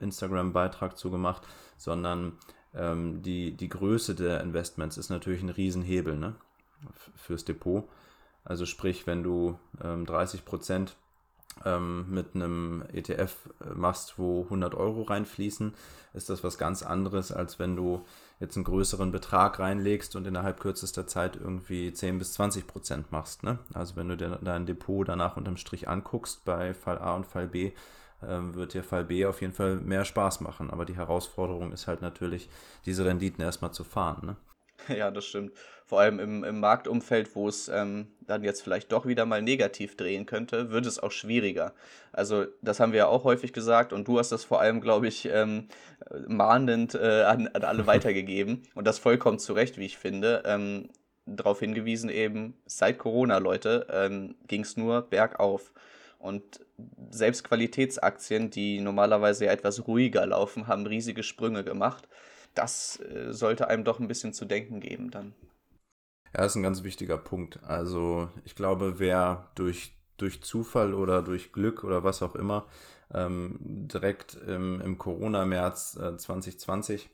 [0.00, 1.42] Instagram-Beitrag zu gemacht,
[1.76, 2.32] sondern
[2.74, 6.34] ähm, die, die Größe der Investments ist natürlich ein Riesenhebel ne?
[7.16, 7.88] fürs Depot.
[8.44, 10.96] Also sprich, wenn du ähm, 30 Prozent
[11.64, 13.34] ähm, mit einem ETF
[13.74, 15.74] machst, wo 100 Euro reinfließen,
[16.14, 18.04] ist das was ganz anderes, als wenn du
[18.40, 23.42] jetzt einen größeren Betrag reinlegst und innerhalb kürzester Zeit irgendwie 10 bis 20 Prozent machst.
[23.42, 23.58] Ne?
[23.74, 27.48] Also wenn du dir dein Depot danach unterm Strich anguckst bei Fall A und Fall
[27.48, 27.72] B,
[28.26, 30.70] ähm, wird dir Fall B auf jeden Fall mehr Spaß machen.
[30.70, 32.48] Aber die Herausforderung ist halt natürlich,
[32.86, 34.26] diese Renditen erstmal zu fahren.
[34.26, 34.36] Ne?
[34.88, 35.52] Ja, das stimmt.
[35.86, 39.96] Vor allem im, im Marktumfeld, wo es ähm, dann jetzt vielleicht doch wieder mal negativ
[39.96, 41.72] drehen könnte, wird es auch schwieriger.
[42.12, 45.08] Also das haben wir ja auch häufig gesagt und du hast das vor allem, glaube
[45.08, 45.68] ich, ähm,
[46.26, 50.42] mahnend äh, an, an alle weitergegeben und das vollkommen zu Recht, wie ich finde.
[50.44, 50.90] Ähm,
[51.24, 55.72] darauf hingewiesen eben, seit Corona, Leute, ähm, ging es nur bergauf.
[56.18, 56.60] Und
[57.10, 62.08] selbst Qualitätsaktien, die normalerweise ja etwas ruhiger laufen, haben riesige Sprünge gemacht
[62.54, 65.34] das äh, sollte einem doch ein bisschen zu denken geben dann.
[66.34, 67.62] Ja, ist ein ganz wichtiger Punkt.
[67.64, 72.66] Also ich glaube, wer durch, durch Zufall oder durch Glück oder was auch immer
[73.12, 77.08] ähm, direkt im, im Corona-März äh, 2020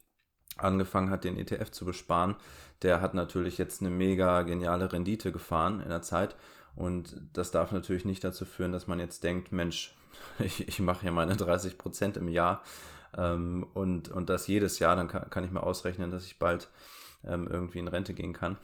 [0.57, 2.37] angefangen hat, den ETF zu besparen,
[2.83, 6.37] der hat natürlich jetzt eine mega geniale Rendite gefahren in der Zeit.
[6.77, 9.97] Und das darf natürlich nicht dazu führen, dass man jetzt denkt, Mensch,
[10.39, 12.63] ich, ich mache hier meine 30 Prozent im Jahr
[13.17, 16.69] ähm, und, und das jedes Jahr, dann kann, kann ich mir ausrechnen, dass ich bald
[17.27, 18.57] ähm, irgendwie in Rente gehen kann,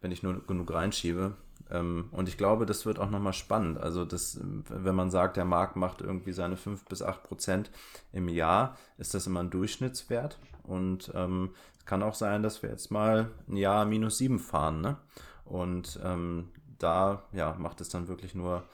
[0.00, 1.34] wenn ich nur genug reinschiebe.
[1.70, 3.78] Ähm, und ich glaube, das wird auch nochmal spannend.
[3.78, 7.70] Also, das, wenn man sagt, der Markt macht irgendwie seine 5 bis 8 Prozent
[8.12, 10.38] im Jahr, ist das immer ein Durchschnittswert.
[10.62, 14.80] Und ähm, es kann auch sein, dass wir jetzt mal ein Jahr minus 7 fahren.
[14.80, 14.96] Ne?
[15.44, 18.64] Und ähm, da ja, macht es dann wirklich nur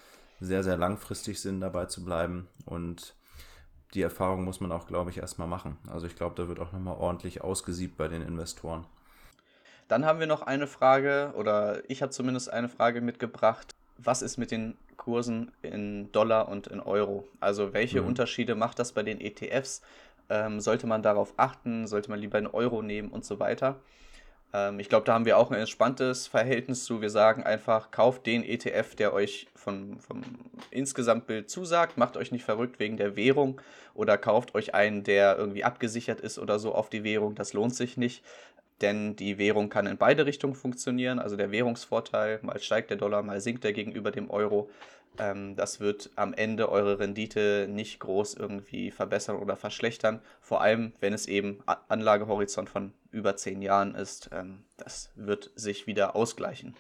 [0.41, 2.49] sehr, sehr langfristig Sinn, dabei zu bleiben.
[2.65, 3.15] Und
[3.95, 5.79] die Erfahrung muss man auch, glaube ich, erstmal machen.
[5.89, 8.87] Also ich glaube, da wird auch nochmal ordentlich ausgesiebt bei den Investoren.
[9.89, 13.73] Dann haben wir noch eine Frage, oder ich habe zumindest eine Frage mitgebracht.
[13.99, 17.29] Was ist mit den Kursen in Dollar und in Euro?
[17.39, 18.09] Also welche mhm.
[18.09, 19.83] Unterschiede macht das bei den ETFs?
[20.31, 21.87] Ähm, sollte man darauf achten?
[21.87, 23.77] Sollte man lieber in Euro nehmen und so weiter?
[24.55, 27.03] Ähm, ich glaube, da haben wir auch ein entspanntes Verhältnis zu.
[27.03, 30.23] Wir sagen einfach, kauft den ETF, der euch vom, vom
[30.71, 33.61] Insgesamtbild zusagt, macht euch nicht verrückt wegen der Währung
[33.95, 37.35] oder kauft euch einen, der irgendwie abgesichert ist oder so auf die Währung.
[37.35, 38.23] Das lohnt sich nicht,
[38.81, 41.19] denn die Währung kann in beide Richtungen funktionieren.
[41.19, 44.71] Also der Währungsvorteil, mal steigt der Dollar, mal sinkt er gegenüber dem Euro.
[45.19, 50.21] Ähm, das wird am Ende eure Rendite nicht groß irgendwie verbessern oder verschlechtern.
[50.41, 54.31] Vor allem, wenn es eben Anlagehorizont von über zehn Jahren ist.
[54.33, 56.75] Ähm, das wird sich wieder ausgleichen.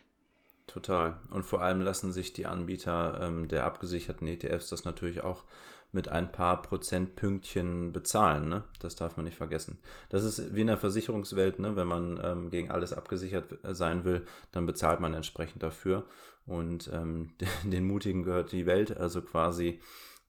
[0.67, 1.19] Total.
[1.31, 5.45] Und vor allem lassen sich die Anbieter ähm, der abgesicherten ETFs das natürlich auch
[5.93, 8.49] mit ein paar Prozentpünktchen bezahlen.
[8.49, 8.65] Ne?
[8.81, 9.79] Das darf man nicht vergessen.
[10.09, 11.77] Das ist wie in der Versicherungswelt, ne?
[11.77, 16.05] wenn man ähm, gegen alles abgesichert sein will, dann bezahlt man entsprechend dafür.
[16.47, 17.31] Und ähm,
[17.65, 19.81] den Mutigen gehört die Welt, also quasi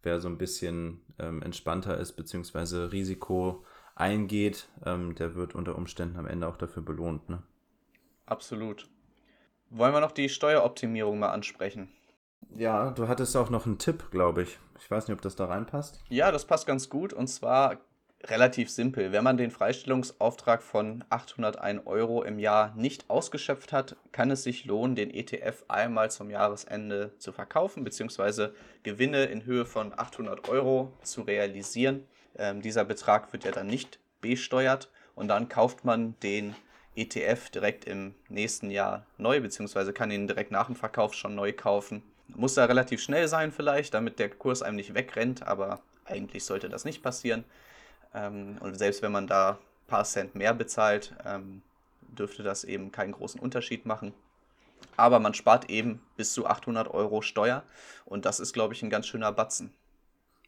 [0.03, 6.17] wer so ein bisschen ähm, entspannter ist, beziehungsweise Risiko eingeht, ähm, der wird unter Umständen
[6.17, 7.27] am Ende auch dafür belohnt.
[7.27, 7.41] Ne?
[8.27, 8.87] Absolut.
[9.69, 11.89] Wollen wir noch die Steueroptimierung mal ansprechen?
[12.55, 14.59] Ja, du hattest auch noch einen Tipp, glaube ich.
[14.79, 15.99] Ich weiß nicht, ob das da reinpasst.
[16.09, 17.11] Ja, das passt ganz gut.
[17.11, 17.77] Und zwar
[18.23, 19.11] relativ simpel.
[19.11, 24.65] Wenn man den Freistellungsauftrag von 801 Euro im Jahr nicht ausgeschöpft hat, kann es sich
[24.65, 30.93] lohnen, den ETF einmal zum Jahresende zu verkaufen, beziehungsweise Gewinne in Höhe von 800 Euro
[31.03, 32.07] zu realisieren.
[32.37, 36.55] Ähm, dieser Betrag wird ja dann nicht besteuert und dann kauft man den
[36.95, 41.53] ETF direkt im nächsten Jahr neu, beziehungsweise kann ihn direkt nach dem Verkauf schon neu
[41.53, 42.03] kaufen.
[42.29, 46.69] Muss da relativ schnell sein vielleicht, damit der Kurs einem nicht wegrennt, aber eigentlich sollte
[46.69, 47.43] das nicht passieren.
[48.13, 51.61] Ähm, und selbst wenn man da ein paar Cent mehr bezahlt, ähm,
[52.01, 54.13] dürfte das eben keinen großen Unterschied machen.
[54.97, 57.63] Aber man spart eben bis zu 800 Euro Steuer
[58.05, 59.73] und das ist, glaube ich, ein ganz schöner Batzen.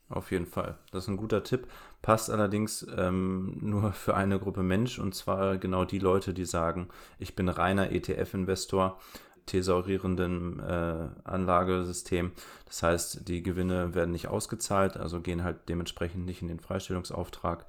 [0.10, 0.78] Auf jeden Fall.
[0.92, 1.68] Das ist ein guter Tipp.
[2.02, 6.88] Passt allerdings ähm, nur für eine Gruppe Mensch und zwar genau die Leute, die sagen,
[7.20, 9.00] ich bin reiner ETF-Investor,
[9.48, 12.32] thesaurierenden äh, Anlagesystem.
[12.66, 17.66] Das heißt, die Gewinne werden nicht ausgezahlt, also gehen halt dementsprechend nicht in den Freistellungsauftrag,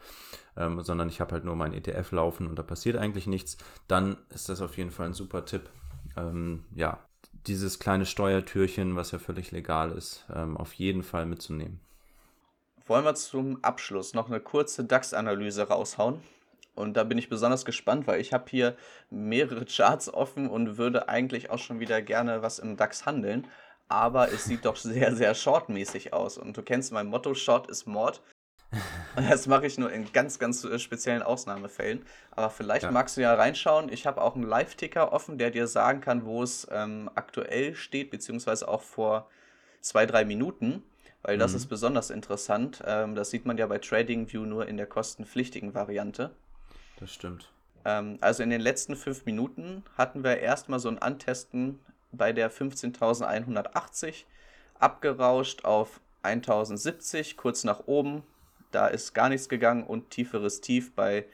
[0.57, 3.57] ähm, sondern ich habe halt nur mein ETF laufen und da passiert eigentlich nichts.
[3.89, 5.71] Dann ist das auf jeden Fall ein super Tipp.
[6.17, 6.99] Ähm, ja,
[7.47, 11.81] dieses kleine Steuertürchen, was ja völlig legal ist, ähm, auf jeden Fall mitzunehmen.
[12.89, 16.23] Wollen wir zum Abschluss noch eine kurze DAX-Analyse raushauen?
[16.75, 18.77] Und da bin ich besonders gespannt, weil ich habe hier
[19.11, 23.47] mehrere Charts offen und würde eigentlich auch schon wieder gerne was im DAX handeln.
[23.89, 26.39] Aber es sieht doch sehr, sehr shortmäßig aus.
[26.39, 28.23] Und du kennst mein Motto, Short ist Mord.
[29.17, 32.07] Und das mache ich nur in ganz, ganz äh, speziellen Ausnahmefällen.
[32.31, 32.91] Aber vielleicht ja.
[32.91, 33.93] magst du ja reinschauen.
[33.93, 38.11] Ich habe auch einen Live-Ticker offen, der dir sagen kann, wo es ähm, aktuell steht,
[38.11, 39.29] beziehungsweise auch vor
[39.83, 40.83] zwei, drei Minuten
[41.23, 41.57] weil das mhm.
[41.59, 42.83] ist besonders interessant.
[42.87, 46.31] Ähm, das sieht man ja bei TradingView nur in der kostenpflichtigen Variante.
[46.99, 47.51] Das stimmt.
[47.85, 51.79] Ähm, also in den letzten fünf Minuten hatten wir erstmal so ein Antesten
[52.13, 54.25] bei der 15.180,
[54.79, 58.23] abgerauscht auf 1070, kurz nach oben.
[58.71, 61.25] Da ist gar nichts gegangen und tieferes Tief bei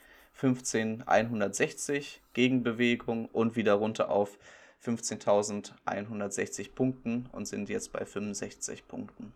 [0.40, 4.38] 15.160, Gegenbewegung und wieder runter auf
[4.84, 9.32] 15.160 Punkten und sind jetzt bei 65 Punkten.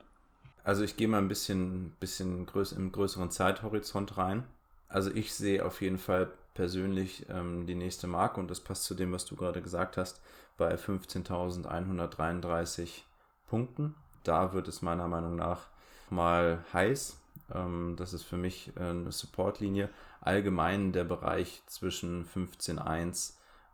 [0.68, 4.44] Also ich gehe mal ein bisschen, bisschen größ im größeren Zeithorizont rein.
[4.86, 8.94] Also ich sehe auf jeden Fall persönlich ähm, die nächste Marke und das passt zu
[8.94, 10.20] dem, was du gerade gesagt hast,
[10.58, 13.00] bei 15.133
[13.48, 13.94] Punkten.
[14.24, 15.68] Da wird es meiner Meinung nach
[16.10, 17.18] mal heiß.
[17.54, 19.88] Ähm, das ist für mich äh, eine Supportlinie.
[20.20, 23.12] Allgemein der Bereich zwischen 15.1 ähm,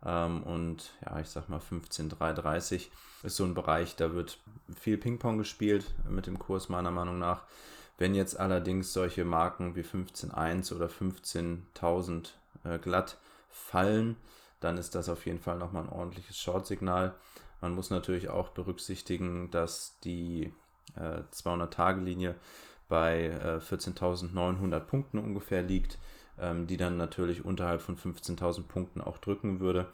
[0.05, 2.89] und ja, ich sag mal 15.330
[3.23, 4.37] ist so ein Bereich, da wird
[4.79, 7.43] viel Ping-Pong gespielt mit dem Kurs meiner Meinung nach.
[7.97, 12.29] Wenn jetzt allerdings solche Marken wie 15.1 oder 15.000
[12.65, 13.17] äh, glatt
[13.49, 14.17] fallen,
[14.59, 17.15] dann ist das auf jeden Fall nochmal ein ordentliches Short-Signal.
[17.61, 20.53] Man muss natürlich auch berücksichtigen, dass die
[20.95, 22.35] äh, 200-Tage-Linie
[22.89, 25.97] bei äh, 14.900 Punkten ungefähr liegt
[26.39, 29.87] ähm, die dann natürlich unterhalb von 15.000 Punkten auch drücken würde.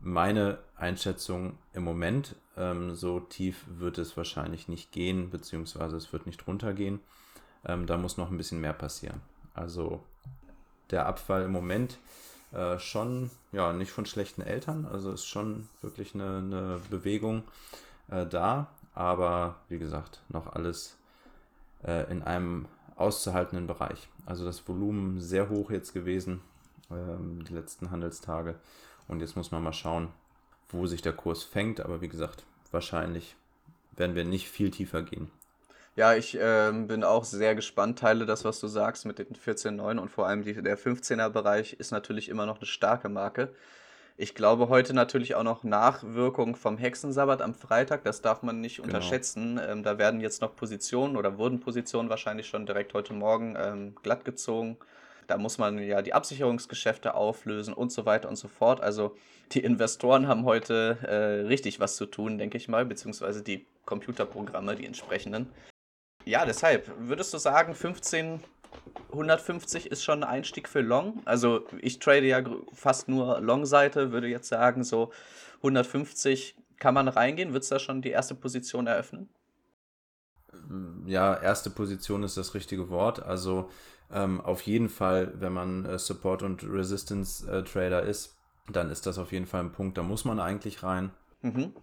[0.00, 6.26] Meine Einschätzung im Moment, ähm, so tief wird es wahrscheinlich nicht gehen, beziehungsweise es wird
[6.26, 7.00] nicht runtergehen.
[7.64, 9.20] Ähm, da muss noch ein bisschen mehr passieren.
[9.54, 10.02] Also
[10.90, 11.98] der Abfall im Moment
[12.52, 17.44] äh, schon, ja, nicht von schlechten Eltern, also ist schon wirklich eine, eine Bewegung
[18.10, 20.96] äh, da, aber wie gesagt, noch alles
[21.84, 22.66] äh, in einem
[22.96, 24.08] auszuhaltenden Bereich.
[24.26, 26.40] Also das Volumen sehr hoch jetzt gewesen,
[26.90, 28.56] ähm, die letzten Handelstage.
[29.08, 30.08] Und jetzt muss man mal schauen,
[30.68, 31.80] wo sich der Kurs fängt.
[31.80, 33.36] Aber wie gesagt, wahrscheinlich
[33.92, 35.30] werden wir nicht viel tiefer gehen.
[35.96, 38.00] Ja, ich äh, bin auch sehr gespannt.
[38.00, 41.92] Teile das, was du sagst mit den 14,9 und vor allem die, der 15er-Bereich ist
[41.92, 43.54] natürlich immer noch eine starke Marke.
[44.16, 48.04] Ich glaube heute natürlich auch noch Nachwirkungen vom Hexensabbat am Freitag.
[48.04, 48.86] Das darf man nicht genau.
[48.86, 49.60] unterschätzen.
[49.66, 53.96] Ähm, da werden jetzt noch Positionen oder wurden Positionen wahrscheinlich schon direkt heute Morgen ähm,
[54.02, 54.76] glatt gezogen.
[55.26, 58.80] Da muss man ja die Absicherungsgeschäfte auflösen und so weiter und so fort.
[58.80, 59.16] Also
[59.52, 64.76] die Investoren haben heute äh, richtig was zu tun, denke ich mal, beziehungsweise die Computerprogramme,
[64.76, 65.48] die entsprechenden.
[66.24, 68.40] Ja, deshalb würdest du sagen, 15
[69.10, 71.22] 150 ist schon ein Einstieg für Long.
[71.24, 75.12] Also ich trade ja fast nur Long-Seite, würde jetzt sagen, so
[75.58, 77.52] 150 kann man reingehen.
[77.52, 79.28] Wird es da schon die erste Position eröffnen?
[81.06, 83.22] Ja, erste Position ist das richtige Wort.
[83.22, 83.70] Also
[84.10, 88.36] ähm, auf jeden Fall, wenn man äh, Support- und Resistance-Trader äh, ist,
[88.70, 91.10] dann ist das auf jeden Fall ein Punkt, da muss man eigentlich rein.
[91.42, 91.74] Mhm.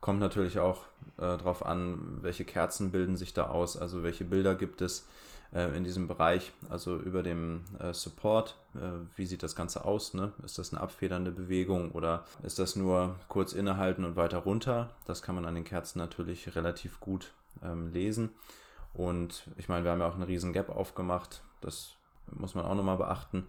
[0.00, 0.84] Kommt natürlich auch
[1.16, 5.06] äh, darauf an, welche Kerzen bilden sich da aus, also welche Bilder gibt es
[5.52, 8.56] in diesem Bereich, also über dem äh, Support.
[8.74, 10.12] Äh, wie sieht das Ganze aus?
[10.14, 10.32] Ne?
[10.44, 14.90] Ist das eine abfedernde Bewegung oder ist das nur kurz innehalten und weiter runter?
[15.06, 17.32] Das kann man an den Kerzen natürlich relativ gut
[17.62, 18.30] ähm, lesen.
[18.92, 21.42] Und ich meine, wir haben ja auch einen riesen Gap aufgemacht.
[21.60, 21.92] Das
[22.32, 23.46] muss man auch nochmal beachten.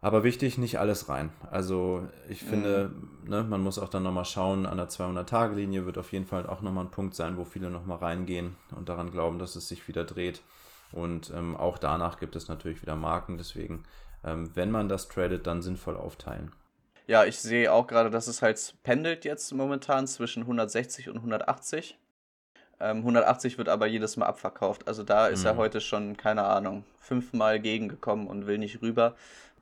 [0.00, 1.30] Aber wichtig, nicht alles rein.
[1.50, 2.90] Also ich finde,
[3.22, 3.30] mhm.
[3.30, 6.60] ne, man muss auch dann nochmal schauen, an der 200-Tage-Linie wird auf jeden Fall auch
[6.60, 10.04] nochmal ein Punkt sein, wo viele nochmal reingehen und daran glauben, dass es sich wieder
[10.04, 10.42] dreht.
[10.94, 13.36] Und ähm, auch danach gibt es natürlich wieder Marken.
[13.36, 13.82] Deswegen,
[14.24, 16.52] ähm, wenn man das tradet, dann sinnvoll aufteilen.
[17.06, 21.98] Ja, ich sehe auch gerade, dass es halt pendelt jetzt momentan zwischen 160 und 180.
[22.80, 24.86] Ähm, 180 wird aber jedes Mal abverkauft.
[24.86, 25.46] Also da ist mhm.
[25.46, 29.16] er heute schon, keine Ahnung, fünfmal gegengekommen und will nicht rüber.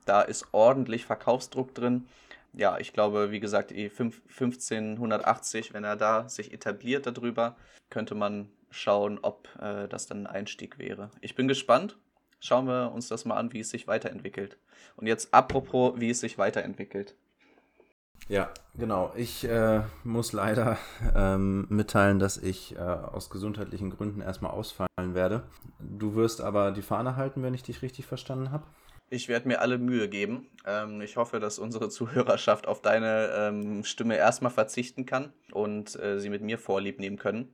[0.05, 2.05] Da ist ordentlich Verkaufsdruck drin.
[2.53, 7.55] Ja, ich glaube, wie gesagt, 1580, wenn er da sich etabliert darüber,
[7.89, 11.11] könnte man schauen, ob äh, das dann ein Einstieg wäre.
[11.21, 11.97] Ich bin gespannt.
[12.39, 14.57] Schauen wir uns das mal an, wie es sich weiterentwickelt.
[14.97, 17.15] Und jetzt apropos, wie es sich weiterentwickelt.
[18.27, 19.13] Ja, genau.
[19.15, 20.77] Ich äh, muss leider
[21.15, 25.43] ähm, mitteilen, dass ich äh, aus gesundheitlichen Gründen erstmal ausfallen werde.
[25.79, 28.65] Du wirst aber die Fahne halten, wenn ich dich richtig verstanden habe.
[29.09, 30.47] Ich werde mir alle Mühe geben.
[30.65, 36.19] Ähm, ich hoffe, dass unsere Zuhörerschaft auf deine ähm, Stimme erstmal verzichten kann und äh,
[36.19, 37.53] sie mit mir vorlieb nehmen können.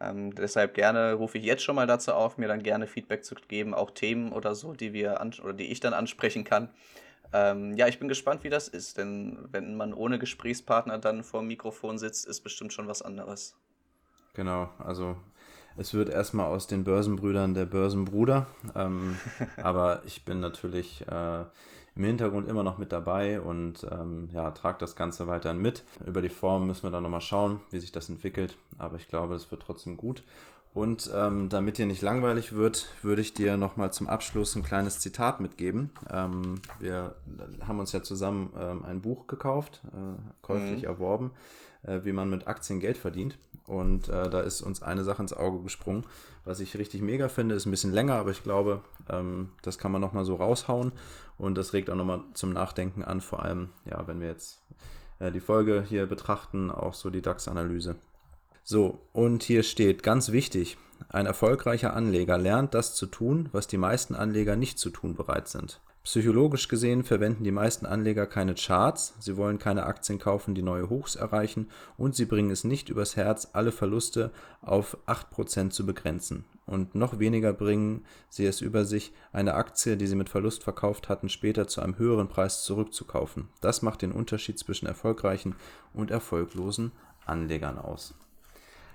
[0.00, 3.34] Ähm, deshalb gerne rufe ich jetzt schon mal dazu auf, mir dann gerne Feedback zu
[3.34, 6.68] geben, auch Themen oder so, die wir oder die ich dann ansprechen kann.
[7.32, 11.40] Ähm, ja, ich bin gespannt, wie das ist, denn wenn man ohne Gesprächspartner dann vor
[11.40, 13.56] dem Mikrofon sitzt, ist bestimmt schon was anderes.
[14.34, 15.16] Genau, also
[15.76, 19.16] es wird erstmal aus den Börsenbrüdern der Börsenbruder, ähm,
[19.62, 21.44] aber ich bin natürlich äh,
[21.96, 25.82] im Hintergrund immer noch mit dabei und ähm, ja, trage das Ganze weiterhin mit.
[26.06, 29.34] Über die Form müssen wir dann nochmal schauen, wie sich das entwickelt, aber ich glaube,
[29.34, 30.22] es wird trotzdem gut.
[30.74, 35.00] Und ähm, damit dir nicht langweilig wird, würde ich dir nochmal zum Abschluss ein kleines
[35.00, 35.88] Zitat mitgeben.
[36.10, 37.14] Ähm, wir
[37.66, 40.88] haben uns ja zusammen ähm, ein Buch gekauft, äh, käuflich mhm.
[40.88, 41.30] erworben,
[41.82, 43.38] äh, wie man mit Aktien Geld verdient.
[43.64, 46.04] Und äh, da ist uns eine Sache ins Auge gesprungen,
[46.44, 47.54] was ich richtig mega finde.
[47.54, 50.92] Ist ein bisschen länger, aber ich glaube, ähm, das kann man nochmal so raushauen.
[51.38, 54.62] Und das regt auch nochmal zum Nachdenken an, vor allem, ja, wenn wir jetzt
[55.18, 57.96] äh, die Folge hier betrachten, auch so die DAX-Analyse.
[58.64, 60.76] So, und hier steht ganz wichtig,
[61.08, 65.48] ein erfolgreicher Anleger lernt das zu tun, was die meisten Anleger nicht zu tun bereit
[65.48, 65.80] sind.
[66.06, 70.88] Psychologisch gesehen verwenden die meisten Anleger keine Charts, sie wollen keine Aktien kaufen, die neue
[70.88, 74.30] Hochs erreichen und sie bringen es nicht übers Herz, alle Verluste
[74.62, 76.44] auf 8% zu begrenzen.
[76.66, 81.08] Und noch weniger bringen sie es über sich, eine Aktie, die sie mit Verlust verkauft
[81.08, 83.48] hatten, später zu einem höheren Preis zurückzukaufen.
[83.60, 85.54] Das macht den Unterschied zwischen erfolgreichen
[85.94, 86.90] und erfolglosen
[87.24, 88.14] Anlegern aus.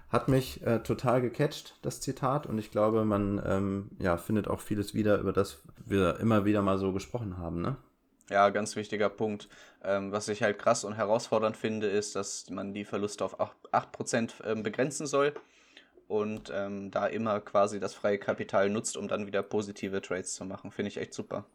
[0.10, 4.60] Hat mich äh, total gecatcht, das Zitat, und ich glaube, man ähm, ja, findet auch
[4.60, 7.62] vieles wieder, über das wir immer wieder mal so gesprochen haben.
[7.62, 7.77] Ne?
[8.29, 9.47] Ja, ganz wichtiger Punkt.
[9.81, 13.62] Ähm, was ich halt krass und herausfordernd finde, ist, dass man die Verluste auf 8%,
[13.71, 15.34] 8 ähm, begrenzen soll
[16.12, 20.43] und ähm, da immer quasi das freie Kapital nutzt, um dann wieder positive Trades zu
[20.43, 20.69] machen.
[20.69, 21.45] Finde ich echt super.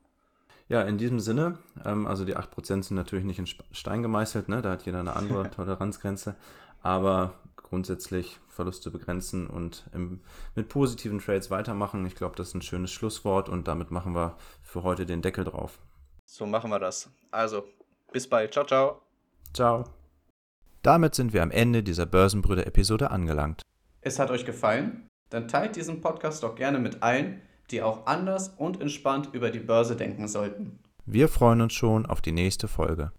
[0.69, 4.63] Ja, in diesem Sinne, ähm, also die 8% sind natürlich nicht in Stein gemeißelt, ne?
[4.63, 6.37] da hat jeder eine andere Toleranzgrenze,
[6.83, 10.21] aber grundsätzlich Verluste begrenzen und im,
[10.55, 12.07] mit positiven Trades weitermachen.
[12.07, 15.45] Ich glaube, das ist ein schönes Schlusswort und damit machen wir für heute den Deckel
[15.45, 15.79] drauf.
[16.25, 17.11] So machen wir das.
[17.31, 17.65] Also,
[18.11, 18.55] bis bald.
[18.55, 19.03] Ciao, ciao.
[19.53, 19.85] Ciao.
[20.81, 23.67] Damit sind wir am Ende dieser Börsenbrüder-Episode angelangt.
[24.07, 25.09] Es hat euch gefallen?
[25.31, 27.43] Dann teilt diesen Podcast doch gerne mit allen,
[27.73, 30.79] die auch anders und entspannt über die Börse denken sollten.
[31.07, 33.11] Wir freuen uns schon auf die nächste Folge.